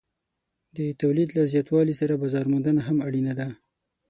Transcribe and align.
د 0.77 0.79
تولید 1.01 1.29
له 1.37 1.43
زیاتوالي 1.51 1.93
سره 2.01 2.13
بازار 2.23 2.45
موندنه 2.53 2.81
هم 2.87 2.97
اړینه 3.07 3.33
ده. 3.39 3.47